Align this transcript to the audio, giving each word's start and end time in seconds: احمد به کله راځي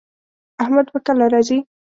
احمد 0.63 0.87
به 0.93 0.99
کله 1.05 1.25
راځي 1.33 1.57